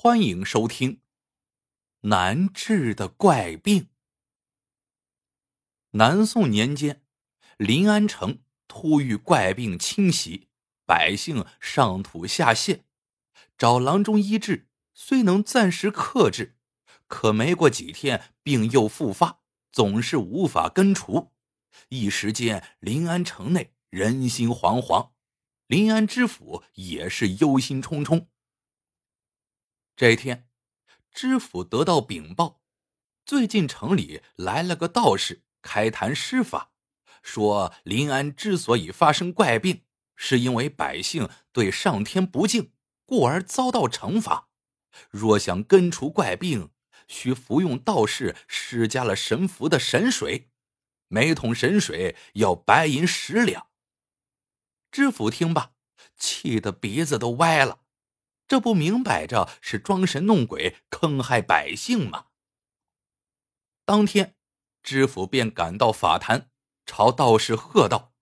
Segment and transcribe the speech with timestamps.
[0.00, 0.92] 欢迎收听
[2.02, 3.82] 《难治的怪病》。
[5.90, 7.02] 南宋年间，
[7.56, 8.38] 临安城
[8.68, 10.46] 突遇怪病侵袭，
[10.86, 12.82] 百姓上吐下泻，
[13.56, 16.56] 找郎中医治，虽能暂时克制，
[17.08, 19.40] 可没过几天，病又复发，
[19.72, 21.32] 总是无法根除。
[21.88, 25.10] 一时间，临安城内人心惶惶，
[25.66, 28.28] 临安知府也是忧心忡忡。
[29.98, 30.48] 这一天，
[31.10, 32.62] 知府得到禀报，
[33.24, 36.70] 最近城里来了个道士，开坛施法，
[37.20, 39.82] 说临安之所以发生怪病，
[40.14, 42.70] 是因为百姓对上天不敬，
[43.04, 44.50] 故而遭到惩罚。
[45.10, 46.70] 若想根除怪病，
[47.08, 50.52] 需服用道士施加了神符的神水，
[51.08, 53.66] 每桶神水要白银十两。
[54.92, 55.72] 知府听罢，
[56.16, 57.80] 气得鼻子都歪了。
[58.48, 62.28] 这不明摆着是装神弄鬼、坑害百姓吗？
[63.84, 64.34] 当天，
[64.82, 66.50] 知府便赶到法坛，
[66.86, 68.14] 朝道士喝道：“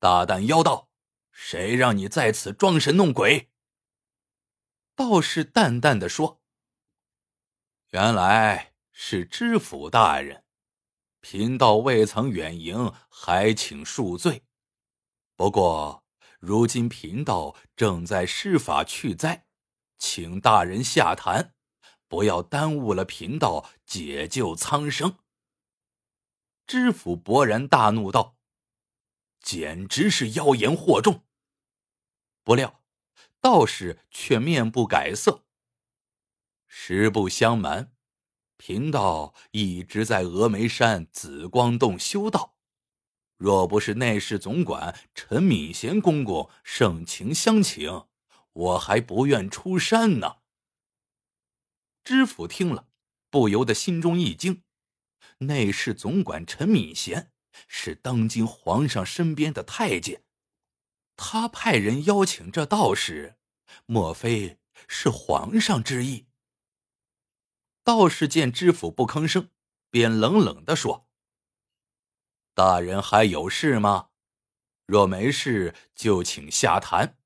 [0.00, 0.90] 大胆妖道，
[1.30, 3.52] 谁让你在此装神弄鬼？”
[4.96, 6.42] 道士淡淡的说
[7.90, 10.44] ：“原来是知府大人，
[11.20, 14.44] 贫道未曾远迎，还请恕罪。
[15.36, 16.01] 不过……”
[16.42, 19.46] 如今贫道正在施法去灾，
[19.96, 21.54] 请大人下坛，
[22.08, 25.18] 不要耽误了贫道解救苍生。
[26.66, 28.38] 知府勃然大怒道
[29.40, 31.22] ：“简直是妖言惑众！”
[32.42, 32.82] 不料
[33.40, 35.44] 道士却面不改色。
[36.66, 37.94] 实不相瞒，
[38.56, 42.56] 贫道一直在峨眉山紫光洞修道。
[43.42, 48.06] 若不是内侍总管陈敏贤公公盛情相请，
[48.52, 50.36] 我还不愿出山呢。
[52.04, 52.86] 知府听了，
[53.30, 54.62] 不由得心中一惊。
[55.38, 57.32] 内侍总管陈敏贤
[57.66, 60.22] 是当今皇上身边的太监，
[61.16, 63.34] 他派人邀请这道士，
[63.86, 66.26] 莫非是皇上之意？
[67.82, 69.50] 道士见知府不吭声，
[69.90, 71.08] 便冷冷的说。
[72.54, 74.10] 大人还有事吗？
[74.84, 77.16] 若没事，就请下坛，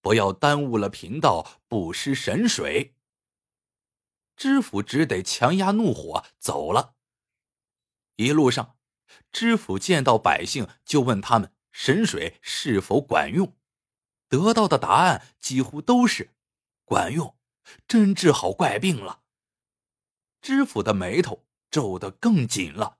[0.00, 2.96] 不要耽误了贫道布施神水。
[4.36, 6.96] 知府只得强压怒火走了。
[8.16, 8.76] 一路上，
[9.30, 13.56] 知府见到百姓，就问他们神水是否管用，
[14.28, 16.34] 得到的答案几乎都是
[16.84, 17.36] 管用，
[17.86, 19.22] 真治好怪病了。
[20.40, 22.98] 知府的眉头皱得更紧了。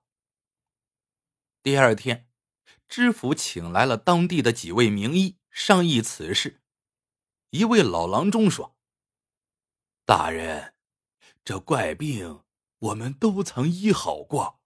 [1.65, 2.29] 第二天，
[2.87, 6.61] 知府请来了当地的几位名医商议此事。
[7.49, 8.77] 一位老郎中说
[10.05, 10.75] ：“大人，
[11.43, 12.43] 这怪病
[12.77, 14.61] 我们都曾医好过，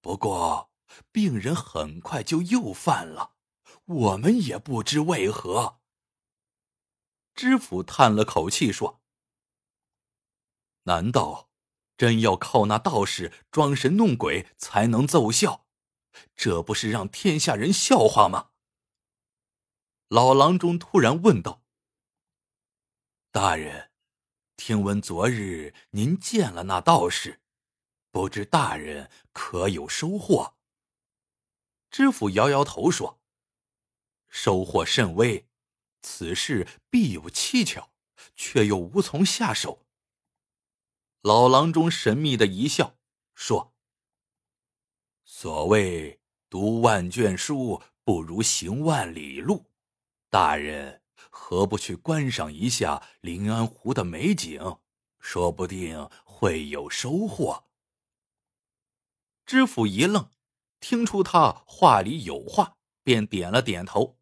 [0.00, 0.72] 不过
[1.12, 3.34] 病人很快就又犯了，
[3.84, 5.80] 我们也不知为何。”
[7.36, 9.02] 知府叹了口气说
[10.84, 11.50] ：“难道
[11.98, 15.66] 真要靠那道士装神弄鬼才能奏效？”
[16.34, 18.50] 这不是让天下人笑话吗？
[20.08, 21.62] 老郎中突然问道
[23.30, 23.92] ：“大人，
[24.56, 27.40] 听闻昨日您见了那道士，
[28.10, 30.56] 不知大人可有收获？”
[31.90, 33.20] 知府摇摇头说
[34.28, 35.48] ：“收获甚微，
[36.02, 37.92] 此事必有蹊跷，
[38.34, 39.86] 却又无从下手。”
[41.22, 42.96] 老郎中神秘的一笑，
[43.34, 43.69] 说。
[45.24, 49.66] 所谓读万卷书不如行万里路，
[50.28, 54.78] 大人何不去观赏一下临安湖的美景？
[55.18, 57.64] 说不定会有收获。
[59.44, 60.30] 知府一愣，
[60.80, 64.18] 听出他话里有话，便点了点头。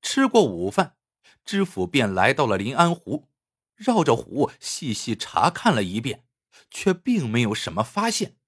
[0.00, 0.96] 吃过午饭，
[1.44, 3.28] 知府便来到了临安湖，
[3.74, 6.26] 绕着湖细细查看了一遍，
[6.70, 8.38] 却并没有什么发现。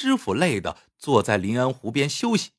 [0.00, 2.52] 知府累的坐在临安湖边休息，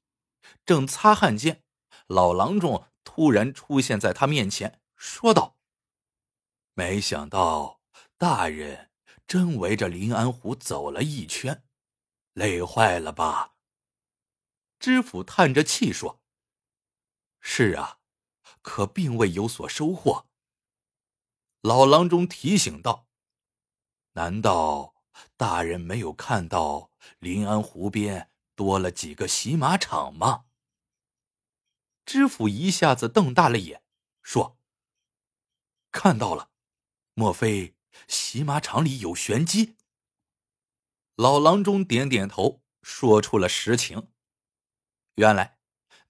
[0.63, 1.63] 正擦汗间，
[2.05, 5.57] 老郎中突然出现在他面前，说道
[6.75, 7.81] ：“没想到
[8.15, 8.91] 大人
[9.25, 11.63] 真围着临安湖走了一圈，
[12.33, 13.55] 累坏了吧？”
[14.77, 16.21] 知府叹着气说
[17.41, 17.97] ：“是啊，
[18.61, 20.27] 可并未有所收获。”
[21.61, 23.07] 老郎中提醒道
[24.13, 24.90] ：“难道？”
[25.37, 30.45] 大人没有看到临安湖边多了几个洗马场吗？
[32.05, 33.83] 知府一下子瞪大了眼，
[34.21, 34.57] 说
[35.91, 36.49] ：“看到了，
[37.13, 37.75] 莫非
[38.07, 39.75] 洗马场里有玄机？
[41.15, 44.11] 老郎中点点头，说出了实情。
[45.15, 45.59] 原来，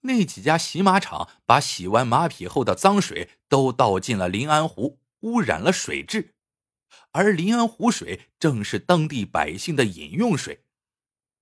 [0.01, 6.36] 那几家洗马场把洗完马匹后的脏水都倒进了临安湖，污染了水质。
[7.12, 10.66] 而临安湖水正是当地百姓的饮用水，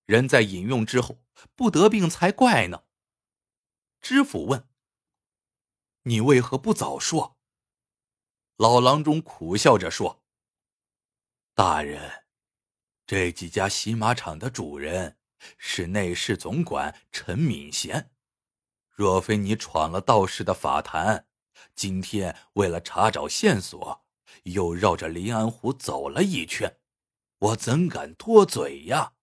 [0.05, 1.23] 人在饮用之后
[1.55, 2.83] 不得病才怪呢。
[4.01, 4.67] 知府问
[6.03, 7.37] ：“你为何不早说？”
[8.57, 10.23] 老郎中苦笑着说
[11.53, 12.25] ：“大人，
[13.05, 15.17] 这几家洗马场的主人
[15.57, 18.11] 是内侍总管陈敏贤。
[18.89, 21.27] 若非你闯了道士的法坛，
[21.75, 24.05] 今天为了查找线索。”
[24.43, 26.79] 又绕着临安湖走了一圈，
[27.39, 29.13] 我怎敢多嘴呀？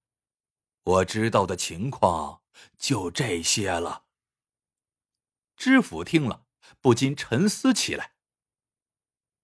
[0.85, 2.43] 我知道的情况
[2.79, 4.05] 就这些了。
[5.57, 6.47] 知府听了，
[6.81, 8.13] 不禁沉思起来。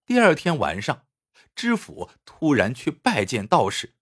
[0.04, 1.06] 第二天晚上，
[1.54, 3.94] 知府突然去拜见道士，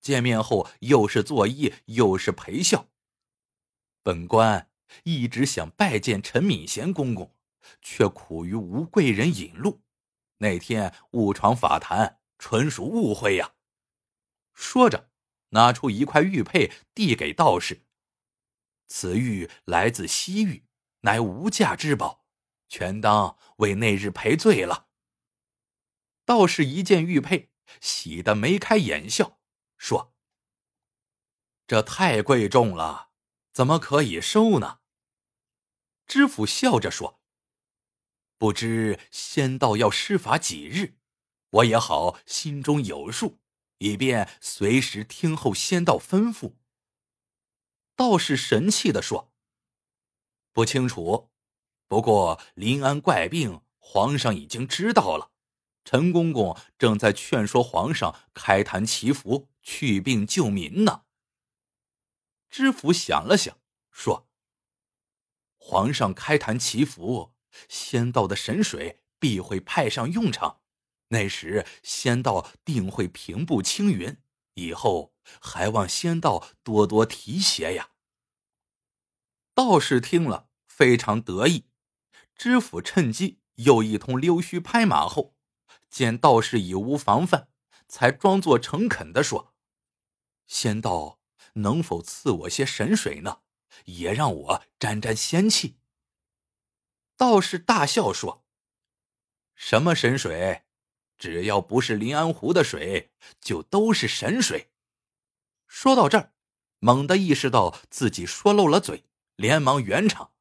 [0.00, 2.88] 见面后又是作揖又是陪笑。
[4.02, 4.70] 本官
[5.02, 7.34] 一直想拜见陈敏贤公公，
[7.82, 9.82] 却苦于无贵人引路。
[10.38, 13.54] 那天误闯法坛，纯属误会呀！
[14.52, 15.10] 说着，
[15.50, 17.86] 拿出一块玉佩递给道士。
[18.86, 20.66] 此玉来自西域，
[21.00, 22.26] 乃无价之宝，
[22.68, 24.88] 全当为那日赔罪了。
[26.24, 27.50] 道士一见玉佩，
[27.80, 29.40] 喜得眉开眼笑，
[29.78, 30.14] 说
[31.66, 33.10] ：“这太贵重了，
[33.52, 34.80] 怎么可以收呢？”
[36.06, 37.20] 知府笑着说。
[38.38, 40.98] 不知仙道要施法几日，
[41.50, 43.38] 我也好心中有数，
[43.78, 46.52] 以便随时听候仙道吩咐。
[47.94, 49.32] 道士神气的说
[50.52, 51.30] ：“不清楚，
[51.88, 55.30] 不过临安怪病，皇上已经知道了。
[55.84, 61.04] 陈公公正在劝说皇上开坛祈福，去病救民呢。”
[62.50, 63.56] 知府想了想，
[63.90, 64.28] 说
[65.56, 67.32] ：“皇上开坛祈福。”
[67.68, 70.60] 仙道的神水必会派上用场，
[71.08, 74.16] 那时仙道定会平步青云。
[74.54, 77.90] 以后还望仙道多多提携呀。
[79.54, 81.66] 道士听了非常得意，
[82.34, 85.34] 知府趁机又一通溜须拍马后，
[85.90, 87.48] 见道士已无防范，
[87.86, 89.54] 才装作诚恳的说
[90.46, 91.20] ：“仙道
[91.54, 93.40] 能否赐我些神水呢？
[93.84, 95.76] 也让我沾沾仙气。”
[97.16, 98.44] 道士大笑说
[99.54, 100.64] ：“什么神水？
[101.16, 103.10] 只要不是临安湖的水，
[103.40, 104.70] 就都是神水。”
[105.66, 106.34] 说到这儿，
[106.78, 109.04] 猛地意识到自己说漏了嘴，
[109.36, 110.34] 连忙圆场：“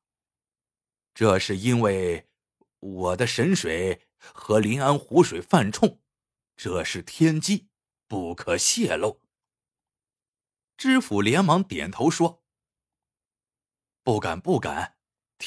[1.15, 2.27] 这是因为
[2.79, 6.01] 我的神水和临安湖水犯冲，
[6.57, 7.69] 这是天机，
[8.07, 9.21] 不可泄露。”
[10.75, 12.43] 知府连忙点头说
[14.03, 14.94] ：“不敢，不敢。”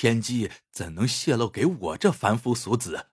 [0.01, 3.09] 天机怎能泄露给我这凡夫俗子？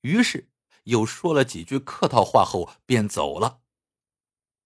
[0.00, 0.50] 于是
[0.86, 3.62] 又说了几句客套话后便走了。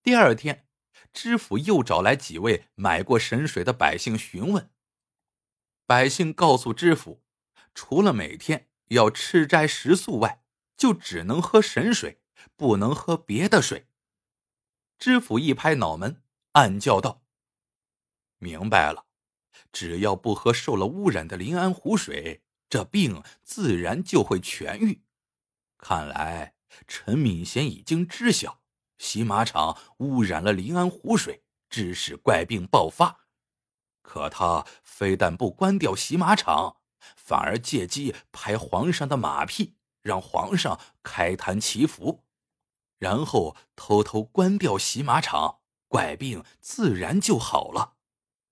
[0.02, 0.66] 第二天，
[1.12, 4.70] 知府又找来几位买过神水的百姓询问。
[5.84, 7.22] 百姓告诉知府，
[7.74, 10.42] 除了每天要吃斋食素外，
[10.78, 12.22] 就只能喝神水，
[12.56, 13.86] 不能喝别的水。
[14.98, 17.22] 知府一拍脑门，暗叫道
[18.40, 19.04] ：“明白了。”
[19.70, 25.02] 只要不喝受了污染的临安湖水，这病自然就会痊愈。
[25.76, 26.54] 看来
[26.86, 28.62] 陈敏贤已经知晓
[28.96, 33.26] 洗马场污染了临安湖水，致使怪病爆发。
[34.02, 36.78] 可他非但不关掉洗马场，
[37.14, 42.24] 反而借机拍皇上的马屁，让皇上开坛祈福，
[42.98, 47.96] 然后偷偷关掉洗马场，怪病自然就好了。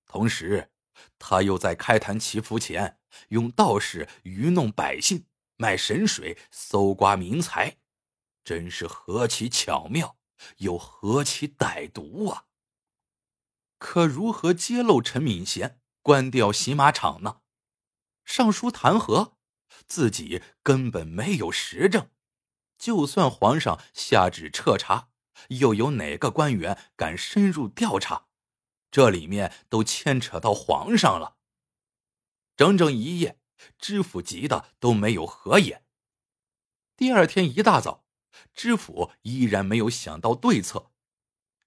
[0.04, 0.70] 同时。
[1.18, 2.98] 他又在开坛祈福前
[3.28, 5.26] 用道士愚弄百姓，
[5.56, 7.78] 卖神水搜刮民财，
[8.44, 10.16] 真是何其巧妙，
[10.58, 12.44] 又何其歹毒啊！
[13.78, 17.40] 可如何揭露陈敏贤关掉洗马场呢？
[18.24, 19.34] 上书弹劾，
[19.86, 22.10] 自己根本没有实证。
[22.78, 25.08] 就算皇上下旨彻查，
[25.48, 28.25] 又有哪个官员敢深入调查？
[28.96, 31.36] 这里面都牵扯到皇上了。
[32.56, 33.38] 整整一夜，
[33.78, 35.84] 知府急的都没有合眼。
[36.96, 38.06] 第二天一大早，
[38.54, 40.92] 知府依然没有想到对策，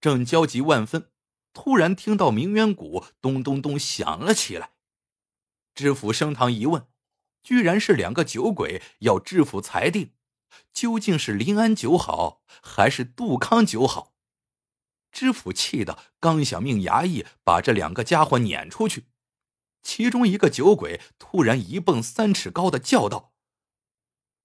[0.02, 1.12] 正焦急万分，
[1.54, 4.72] 突然听到鸣冤鼓咚咚咚响了起来。
[5.76, 6.88] 知府升堂一问，
[7.44, 10.16] 居然是两个酒鬼要知府裁定，
[10.74, 14.16] 究竟是临安酒好，还是杜康酒好？
[15.12, 19.08] 知府气得刚想命衙役把这两个家伙撵出去，
[19.82, 23.34] 其中一个酒鬼突然一蹦三尺高的叫道：“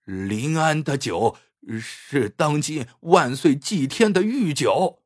[0.04, 1.37] 临安的酒
[1.80, 5.02] 是当今万岁祭天的御酒。”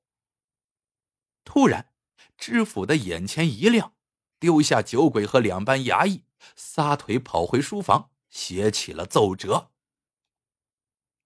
[1.45, 1.93] 突然，
[2.37, 3.95] 知府的眼前一亮，
[4.39, 6.25] 丢下酒鬼和两班衙役，
[6.55, 9.71] 撒腿跑回书房，写起了奏折。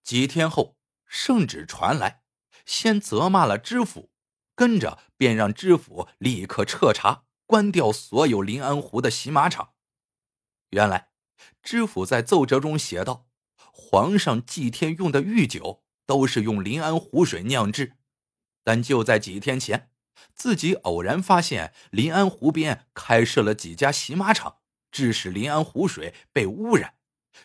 [0.05, 2.23] 几天后，圣旨传来，
[2.65, 4.12] 先责骂了知府，
[4.55, 9.75] 跟着便让知府立刻彻查，关掉所有临安湖的洗马场。
[10.71, 11.11] 原来，
[11.63, 13.29] 知府在奏折中写道
[13.73, 17.97] ：“皇上祭天用的御酒都是用临安湖水酿制，
[18.65, 19.91] 但就在几天前，
[20.35, 24.59] 自己偶然发现临安湖边开设了几家洗马场，
[24.91, 26.95] 致使临安湖水被污染，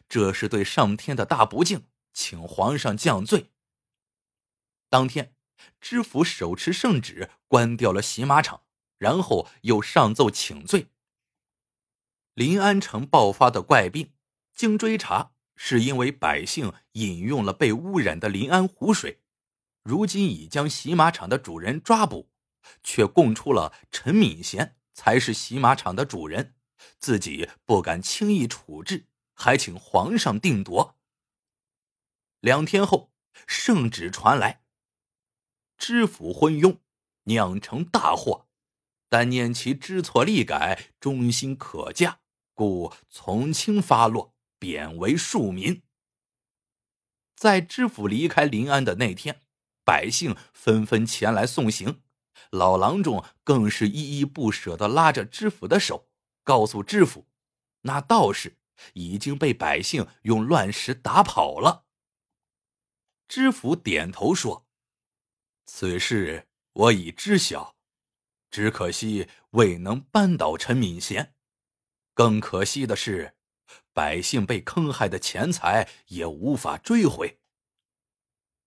[0.07, 1.85] 这是对上天的大不敬。”
[2.19, 3.51] 请皇上降罪。
[4.89, 5.35] 当天，
[5.79, 8.63] 知府手持圣旨，关掉了洗马场，
[8.97, 10.87] 然后又上奏请罪。
[12.33, 14.13] 临安城爆发的怪病，
[14.53, 19.21] 经追查，是因为百姓饮用了被污染的临安湖水。
[19.83, 22.29] 如今已将洗马场的主人抓捕，
[22.83, 26.55] 却供出了陈敏贤才是洗马场的主人，
[26.99, 30.99] 自己不敢轻易处置，还请皇上定夺。
[32.41, 33.11] 两天后，
[33.47, 34.61] 圣旨传来，
[35.77, 36.79] 知府昏庸，
[37.23, 38.47] 酿成大祸，
[39.07, 42.19] 但念其知错立改，忠心可嘉，
[42.53, 45.83] 故从轻发落，贬为庶民。
[47.35, 49.41] 在知府离开临安的那天，
[49.85, 52.01] 百姓纷纷前来送行，
[52.49, 56.09] 老郎中更是依依不舍的拉着知府的手，
[56.43, 57.27] 告诉知府，
[57.81, 58.57] 那道士
[58.93, 61.85] 已经被百姓用乱石打跑了。
[63.27, 64.66] 知府点头说
[65.69, 67.75] ：“此事我已知晓，
[68.49, 71.35] 只可惜未能扳倒陈敏贤。
[72.13, 73.35] 更可惜的是，
[73.93, 77.39] 百姓被坑害的钱财也无法追回。”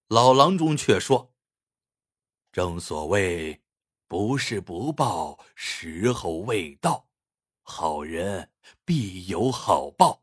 [0.08, 1.34] 老郎中却说
[2.52, 3.62] ：“正所谓，
[4.06, 7.08] 不是不报，时候未到。
[7.62, 8.50] 好人
[8.84, 10.22] 必有好报，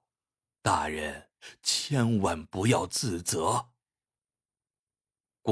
[0.62, 1.30] 大人
[1.64, 3.70] 千万不要自责。”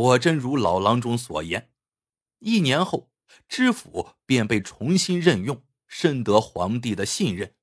[0.01, 1.71] 果真如老郎中所言，
[2.39, 3.09] 一年后，
[3.47, 7.55] 知府便被重新任用，深得皇帝的信任。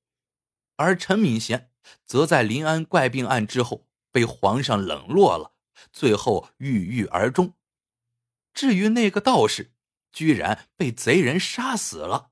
[0.76, 1.70] 而陈敏贤
[2.06, 5.52] 则在临安怪病案之后被皇上冷落了，
[5.92, 7.54] 最后郁郁而终。
[8.54, 9.72] 至于那个道士，
[10.10, 12.30] 居然被贼人杀死了。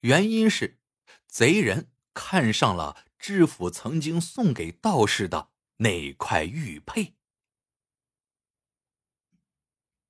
[0.00, 0.80] 原因是，
[1.26, 7.14] 贼人看上了知府曾经送给道士的那块玉佩。